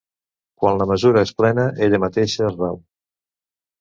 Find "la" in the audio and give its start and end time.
0.79-0.87